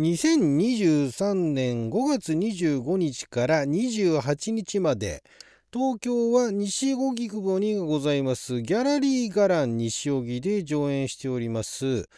[0.00, 5.22] 2023年5月25日から28日まで
[5.70, 12.08] 東京は西荻窪にございますギャラリーガラン西荻で上演しております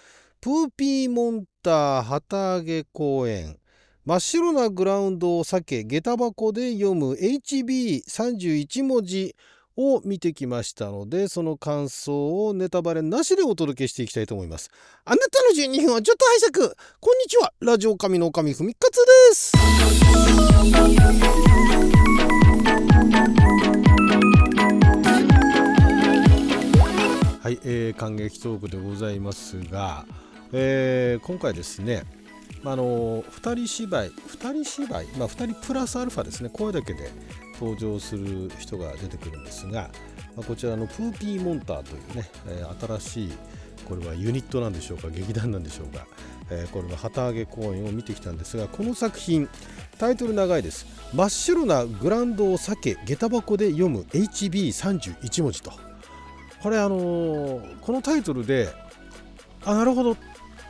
[0.41, 3.59] プーピーモンター旗揚げ公演。
[4.05, 9.37] 真っ白なグラウンドを避け下駄箱で読む HB31 文字
[9.77, 14.71] を見てきましたのでその感想をネタバレなしでお届けしていきたいと思います。
[15.05, 16.75] あなたの12分はちょっと拝借。
[17.01, 17.53] こんにちは。
[17.61, 18.97] ラジオ神の神ふみかつ
[19.31, 19.57] です。
[27.43, 30.07] はい、えー、感激トークでございますが、
[30.53, 32.05] えー、今回ですね
[32.65, 36.51] あの2人芝居2人芝居、まあ、2人プラスアルファですね。
[36.51, 37.11] 声だけで
[37.61, 39.91] 登場する人が出てくるんですが、
[40.37, 43.33] まあ、こちらのプーピーモンターというね、えー、新しい
[43.85, 46.07] これはユニットなんでしょうか劇団なんでしょうか、
[46.51, 49.49] えー、これの旗揚げ公演を見てきたんですがこの作品
[49.99, 50.87] タイトル長いです。
[51.15, 55.73] 真っ白なグランドを避け下駄箱で読む HB31 文字と。
[56.63, 58.69] これあのー、このタイトルで
[59.65, 60.17] あなるほど。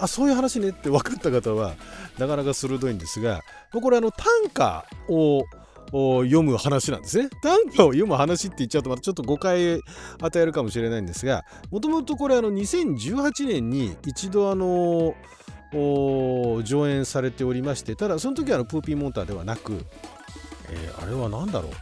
[0.03, 1.75] あそういう話ねって分かった方は
[2.19, 5.45] なかなか鋭いんですがこれあの短歌を
[6.25, 7.29] 読む話なんですね。
[7.43, 9.81] 短歌を読む話って言っちゃうとまたちょっと誤解
[10.21, 15.15] 与えるかもしれないんですがもともとこれあの2018年に一度あの
[15.73, 19.85] 上演されておりましてただその時はあのプーピーモンターではなく、
[20.71, 21.73] えー、あれは何だろう？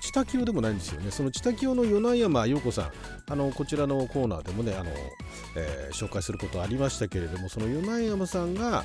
[0.00, 1.10] チタキオでもないんですよね。
[1.10, 2.90] そのチタキオの米山陽子さん、
[3.28, 4.90] あのこちらのコーナーでもね、あの
[5.56, 8.84] えー、紹介することありましたけれども、その米山さんが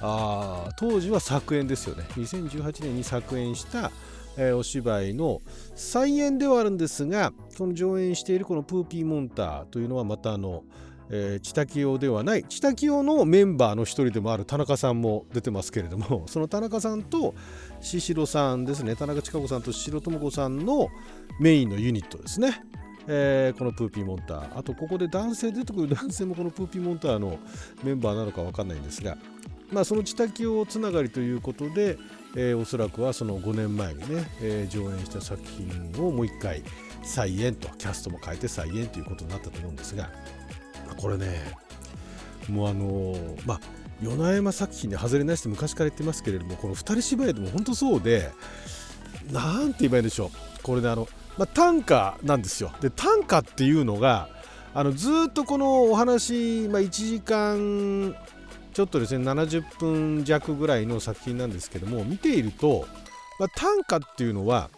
[0.00, 2.04] あ当時は作演ですよね。
[2.16, 3.92] 2018年に作演した、
[4.36, 5.40] えー、お芝居の
[5.74, 10.64] 再演ではあるんですが、その上演しているこのプーピーモンターというのはまたあの、
[11.14, 17.34] えー、チタキオではないチタキオのメンバーの一人でもある田中さんも出てますけれども その田中さんと
[17.82, 20.88] 宍戸さんですね田中千佳子さんと宍戸智子さんの
[21.38, 22.62] メインのユニットですね。
[23.08, 27.36] えー、このプーピーモンターあとここで男性出てくる 男性もこのプーピーモンターの
[27.82, 29.18] メンバーなのか分かんないんですが、
[29.72, 31.98] まあ、そのチタキオつながりということで、
[32.36, 36.62] えー、おそらくはその5年前にね、えー、上演した作品をもう一回
[37.02, 40.08] 再演とキャストも変えて再演ということになったと思うんですが
[40.94, 41.54] これね
[42.48, 43.60] もうあのー、まあ
[44.00, 48.30] 米山作品で外れなしって昔から言ってますけれどもこの2人芝居でも本当そうで
[49.30, 50.62] 何て言えばいいんでしょう。
[50.62, 51.08] これねあの、
[51.38, 52.72] まあ、短歌なんですよ。
[52.80, 54.28] で短歌っていうのが
[54.74, 58.16] あのずっとこのお話、まあ、1時間
[58.72, 62.86] ちょっとですね70分弱ぐらいの作品なんですけども見ていると、
[63.38, 64.70] まあ、短歌っていうのは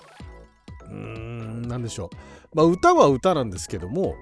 [0.89, 2.11] うーん何でしょ
[2.53, 4.17] う、まあ、歌は歌なんですけども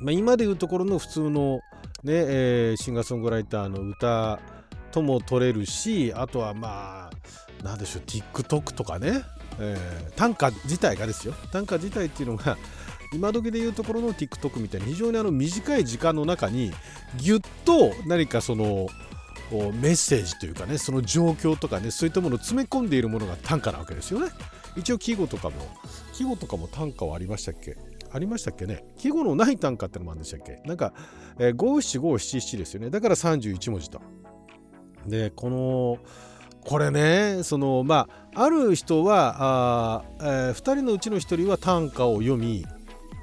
[0.00, 1.60] まあ、今でいうところの普通の、
[2.04, 4.38] ねえー、シンガーソングライターの歌
[4.92, 7.16] とも取れるしあとはまあ
[7.62, 9.22] 何でしょう TikTok とかね、
[9.58, 11.34] えー、短歌自体がですよ。
[11.52, 12.56] 短歌自体っていうのが
[13.12, 16.72] 今時でいうところの TikTok みたいに非常にあの短い時間の中に
[17.16, 18.88] ぎゅっと何かその
[19.50, 24.28] メッセージというかねその状況とかねそういったものを詰め込んでいるものが短歌なわけですよね。
[24.76, 25.56] 一応季語とかも
[26.12, 27.76] 季語とかも短歌はありましたっけ？
[28.12, 28.84] ありましたっけね？
[28.96, 30.60] 季語のない単価ってのもあるんでしたっけ？
[30.64, 30.92] なんか、
[31.38, 32.90] えー、五七五七七ですよね。
[32.90, 34.00] だから31文字と。
[35.06, 35.98] でこの
[36.60, 42.66] これねそのまあある人はあ、えー、2人のうちの1人は短歌を読み、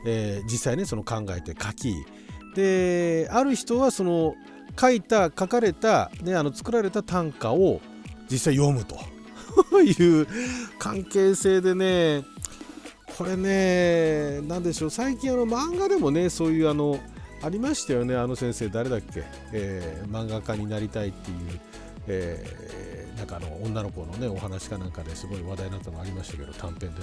[0.06, 1.94] えー、実際ねその考えて書き
[2.56, 4.36] である人はその
[4.80, 7.82] 書いた書かれた、ね、あの作られた短歌を
[8.30, 8.98] 実際読むと。
[9.86, 10.28] いう
[10.80, 12.24] 関係性でね
[13.18, 17.00] これね何でしょう最近あの漫画でもねそういうあの
[17.44, 21.38] ありましたよねあの先生誰だっけ、えー、漫画家になりたいっていう、
[22.08, 26.94] えー、なんかあの女の子のねお話かなんかですごい話題になったのありましたけど短編でね、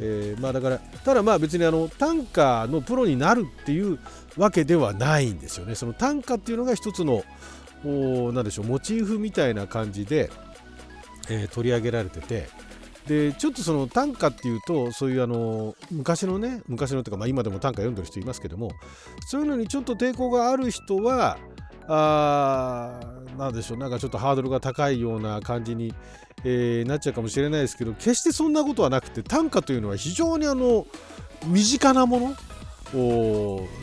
[0.00, 3.98] えー、まあだからただまあ別にあの短歌のプロになるっていう
[4.36, 5.74] わけではないんですよね。
[5.74, 7.22] その短歌っていうのが一つの
[7.84, 10.30] 何でしょうモチーフみたいな感じで、
[11.28, 12.67] え、取り上げられてて。
[13.08, 18.70] でちょっとその短歌っていうとそういうあの昔のね昔のというか、まあ、今でも短歌読んでる人いますけども
[19.26, 21.38] そういうのにちょっと抵抗がある人は
[21.88, 23.00] あ
[23.38, 25.94] なんでしょうなんかちょっとハードルが高いような感じに、
[26.44, 30.86] えー、なっちゃうかもしれないですけど決してそんなことはなくて短歌というのは非常にあの
[31.46, 32.36] 身近なもの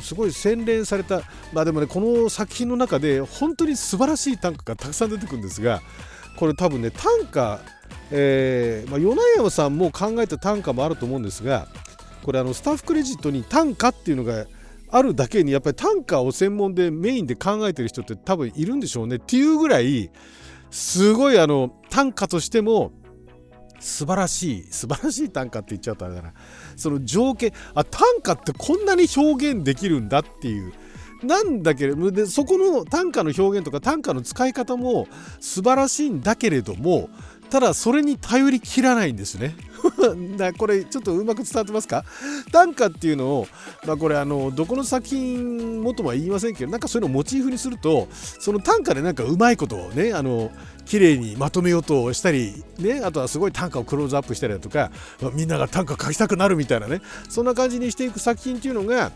[0.02, 5.82] すごい洗練されたまあでもねこの作品の中で本当に素晴らしい短歌がたくさん出てくるんですが
[6.36, 7.60] これ多分ね短歌
[8.12, 11.68] えーまあ、米山さんも考えた短歌もあると思うんですが
[12.24, 14.46] これあのスタッフクレジットに短歌っていうのが
[14.90, 19.18] あるだけにやっぱり短歌を専門でメインで考えてる人って多分いるんでしょうね。
[19.18, 20.10] っていうぐらい
[20.72, 22.92] すごいあの短歌としても
[23.80, 26.34] 素晴らしい素晴らしい短歌って言っちゃうとあれだな。
[26.76, 30.74] その情景あ短歌ってこんなに表現できるんだっていう
[31.24, 35.08] なんだけれどもそこの短歌の表現とか短歌の使い方も
[35.40, 37.10] 素晴らしいんだけれども
[37.50, 39.56] ただそれに頼りきらないんですね。
[40.58, 42.04] これちょっとうまく伝わってますか？
[42.52, 43.48] 短歌っていうのを、
[43.86, 50.52] まあ、これあのどこの作品もとは言いませんけどなんかそういうのをモチーフにするとその短歌でなんかうまいことをねあの
[50.86, 54.92] 綺麗にまとめようとしたり、ね、あとはすごい短歌をクローズアップしたりだとか
[55.34, 59.12] みんなが短歌書きたくなるみたいなねそんな感じにしていく作品っていうのが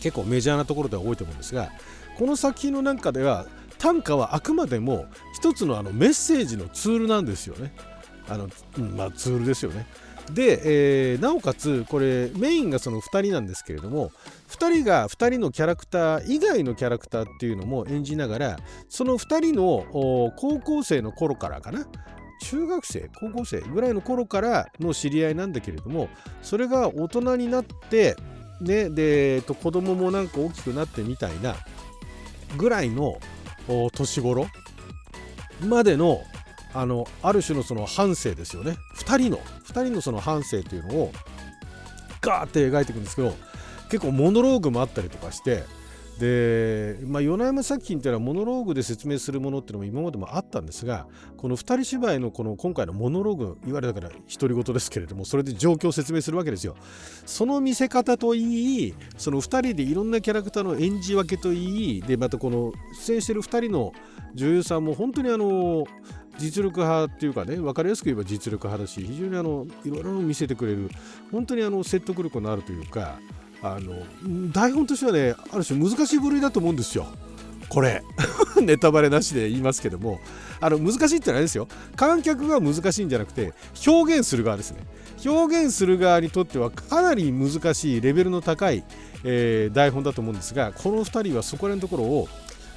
[0.00, 1.70] 結構メジャーなところでは多いと思うんですが
[2.18, 3.46] この作品の中では
[3.78, 7.74] 短歌はあくまでも一つのあのメッセージのツールなんですよね。
[8.28, 8.48] あの
[8.96, 9.86] まあ、ツールですよね。
[10.32, 14.10] で、えー、なおかつこれメインがその2人なんですけれども
[14.48, 18.56] 2人が2人のキャラクター以外のキャラクターっていうのも演じながら
[18.88, 21.86] その2人の高校生の頃からかな？
[22.42, 23.08] 中学生？
[23.20, 26.08] 高校生ぐらいの頃からの知り合いなんだけれども
[26.42, 28.16] それが大人になって
[28.60, 31.56] ねで、えっと、子供もなんか大きくなってみたいな
[32.56, 33.18] ぐらいの
[33.92, 34.46] 年頃
[35.60, 36.20] までの
[36.74, 38.76] あのある種のその半生ですよね。
[38.98, 41.12] 2人の2人のその半生というのを
[42.20, 43.34] ガーって描いていくんですけど
[43.90, 45.64] 結構モノローグもあったりとかして
[46.18, 56.76] で、まあ、米山作品っていうのはモノローグで説明するものっていうのも今までもあったんですがこの2人芝居のこの今回のモノローグいわゆるだから独り言ですけれどもそれで状況を説明するわけですよ。
[57.26, 63.92] その見せ方といいその2人でいろんなキャラクターの演じ分けといいでまたこの出演している2人の
[64.34, 65.84] 女優さんも本当にあの
[66.38, 70.90] 実力派っていうかね分かりやすく言えば実力派だし非常にあのいろいろ見せてくれる
[71.32, 73.18] 本当にあの説得力のあるというか
[73.62, 74.02] あの
[74.52, 77.06] 台本としてはねある種難しい部類だと思うんですよ。
[77.68, 78.02] これ。
[78.62, 80.20] ネタバレなしで言いますけども。
[80.58, 81.68] あの難しいってのはですよ。
[81.96, 83.52] 観客が難しいんじゃなくて
[83.86, 84.78] 表現する側ですね。
[85.24, 88.84] 表現する側にとってはかなり難しいレベルの高い、
[89.24, 92.28] えー、台本だと思うんですがこの2人はそこら辺のところを、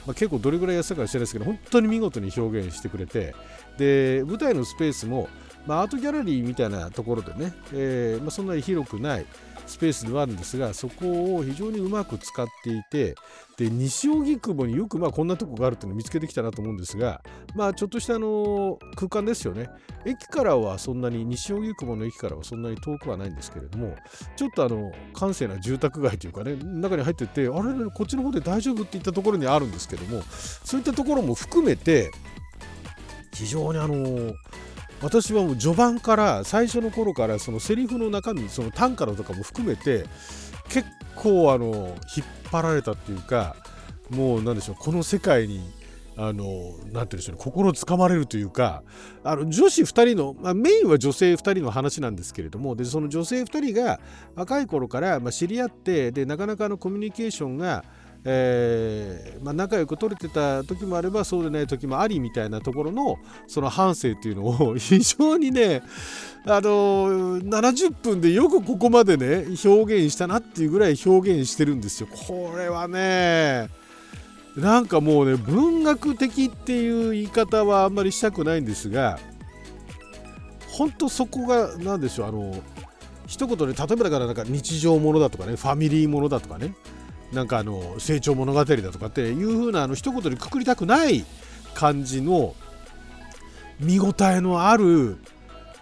[0.06, 3.36] まあ、結構どれぐらいやったか知らないですけど本当に見事に表現してくれて
[3.78, 5.28] で舞台のスペースも、
[5.66, 9.26] まあ、アートギャラリーみたいなところでね、えーまあ、そんなに広くない
[9.70, 13.16] スペースではあるんですがそこを非常にうまく使っていて
[13.56, 17.22] で西荻窪によくまあこんなとこがあるっていうのを見つけてきたなと思うんですが
[17.56, 19.70] まあちょっとしたあの空間ですよね。
[20.06, 23.96] 駅からはそんなに西荻窪の駅からはそんなに遠くはないんですけれども
[24.36, 27.52] ちょっとあの閑静な住宅街というかね中に入っててあれ？
[27.94, 30.24] こっちの方で大丈夫っていったところにあるんですけども
[30.64, 32.12] そういったところも含めて
[33.34, 34.34] 非常にあの
[35.02, 40.06] 私はもう序盤から最初の頃からそのセリフの中身その短歌のとかも含めて
[40.70, 43.56] 結構あの引っ張られたっていうか
[44.10, 45.62] もうなんでしょうこの世界に
[46.18, 48.84] あのなんて言うんでしょうね心つかまれるというか
[49.24, 54.02] あの女子2人の、まあ、メインは女性2人の話なんですけれどもでその女性2人が
[54.36, 57.86] 若い頃から、まあ、知り合ってでなかなかのコミュニケーションが
[58.26, 63.18] えーまあ、仲良く取れてた時もあればそうでない時もありみたいなところの
[63.48, 65.82] その反省っていうのを 非常にね
[66.46, 72.08] あの70分でよくここまでね表現したなっていうぐらい表現してるんですよ。
[72.28, 73.70] これはね
[74.58, 79.20] なんかもうね文学的っていう言い方はあんまりしたくないんですが
[80.68, 82.56] 本当そこが何でしょうあの
[83.28, 86.74] 一言で例えばだからなんか日常ものだとかねファミリーものだとかね
[87.34, 91.26] なんかあの成長物語だとかっていう風なあの一言でくくりたくない
[91.74, 92.56] 感じの
[93.80, 95.18] 見応えのある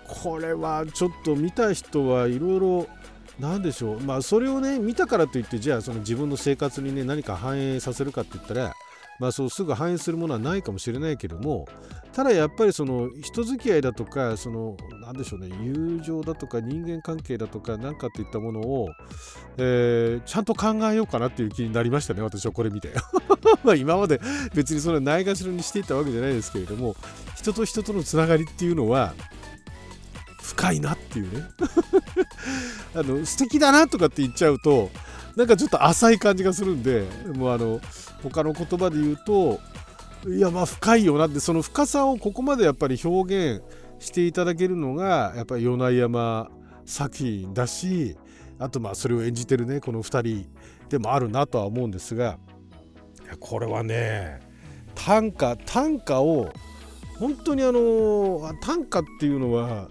[0.08, 2.88] これはちょっと見た人はいろいろ
[3.39, 8.74] 何でしょうまあそれをね見たからといってじゃあその自分の生活にね何か反映させるかって言ったら
[9.19, 11.67] まあそうすぐ反映するものはないかもしれないけども
[12.13, 18.89] ただやっぱりその人付き合いだとかその何でしょうね友情だとか人間関係だとか何かといったものを、
[19.57, 22.93] えー、ちゃんと考えようかなっていう気になりましたね私はこれ見て。
[23.63, 24.19] ま今まで
[24.53, 26.95] 別にそれないがしろにしていたわけじゃないですけれども
[27.36, 29.13] 人と人とのつながりっていうのは
[30.41, 31.43] 深いなっていうね。
[32.95, 34.89] あの素敵だなとかって言っちゃうと
[35.38, 37.79] なんかちょっと浅い感じがするんでもうあの
[38.24, 39.60] 他の言葉で言うと
[40.27, 43.63] いやまあ深いよなってその深さをここまでやっぱり表現
[44.00, 46.50] していただけるのがやっぱり米山
[46.86, 48.17] 作品だし
[48.58, 50.50] あとまあそれを演じてるねこの2人
[50.89, 52.39] でもあるなとは思うんですが
[53.39, 54.39] これはね
[54.96, 56.51] 短歌短歌を
[57.20, 59.88] 本当にあの短歌っていうのは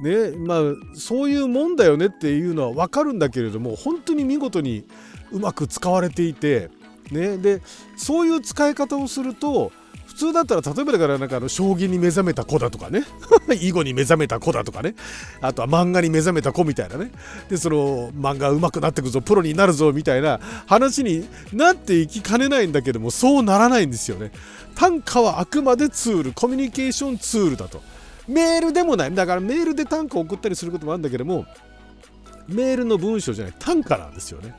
[0.00, 0.60] ねまあ
[0.94, 4.84] そういうもんだよねっていうのは分かるんだけれども本当に見事に
[5.30, 6.70] うまく使われていて、
[7.10, 7.62] ね、で
[7.96, 9.72] そういう使い方をすると
[10.06, 13.02] 普通だったら例えばだからなんかあの将棋に目覚めた子だとかね
[13.60, 14.94] 囲碁に目覚めた子だとかね
[15.40, 17.10] あとは漫画に目覚めた子みたいなね
[17.48, 24.30] でその漫画上手くなってくぞプロになるぞみたいな話になっていきかねないんだけどもそうならないんですよね。
[24.76, 27.82] 短歌はあくまでツールコミュニケーションツールだと。
[28.28, 29.14] メールでもない。
[29.14, 31.46] だからメールで短歌を送ったりすることもあるんだけども
[32.48, 33.54] メールの文章じゃない。
[33.58, 34.54] 短歌なんですよね。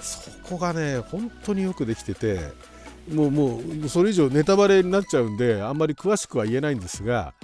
[0.00, 2.40] そこがね本当によくできてて
[3.12, 7.34] もうもうそれ以上ネタバレになっちゃうんであんまり詳しくは言えないんですが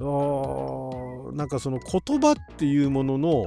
[0.00, 3.44] なんかその言葉っていうものの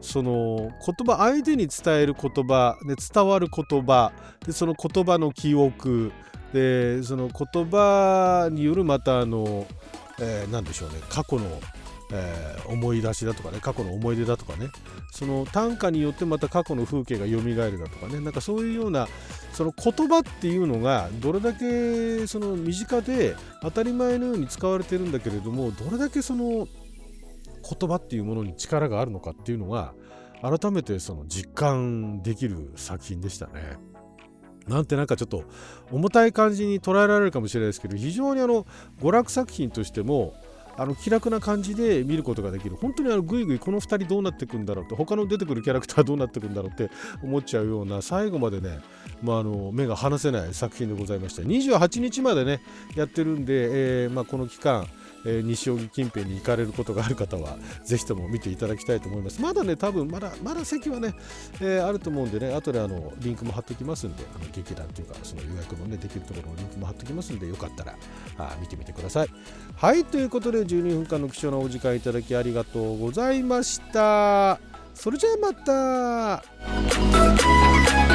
[0.00, 4.12] その言葉相手に伝える言葉で伝わる言葉
[4.44, 6.12] でその言葉の記憶
[6.52, 9.66] でその言葉によるまたあの、
[10.20, 10.96] えー、何でしょうね。
[11.08, 11.60] 過去の
[12.12, 14.68] えー、思い出しだとかね過去の思い出だとかね。
[15.10, 18.20] その短歌によってまた過去の風景が蘇るだとかね。
[18.20, 19.08] なんかそういうような
[19.52, 26.68] その言葉っていうのがどれだけその身近で当たり前のように使われてるんだけれどもどれだけその
[27.68, 29.94] 言葉っていうものに力があるのかっていうのが
[30.42, 33.78] 改めてその実感できる作品でしたね。
[34.68, 35.44] なんてなんかちょっと
[35.92, 38.66] 重たい感じに捉えられるかもしれないですけど非常にあの
[39.00, 40.34] 娯楽作品としても
[40.78, 42.76] あの気楽な感じで見ることができる。
[42.76, 46.90] 本当にあのぐいぐいこの2人どうなっていくんだろうって他の出てくるキャラクターどうなっていくんだろうって
[47.22, 48.80] 思っちゃうような最後までね、
[49.22, 52.60] まあ、あの目が離せない作品でございました28日までね
[52.94, 54.86] やってるんで、えーまあ、この期間
[55.26, 59.42] えー、西荻近辺に行かれることがある方はぜひとも見ていただきたいと思います。
[59.42, 61.14] まだね多分まだまだ席はね、
[61.60, 67.94] えー、あると思うんでね後であのリンクも貼っておきますんであの劇団というかその予約もねできるところのリンクも貼っておきますんでよかったら
[68.38, 69.28] あ見てみてください。
[69.74, 74.60] はいということで12分間の貴重なお時間いただきありがとうございました。
[74.94, 75.52] それじゃあま
[77.92, 78.05] た。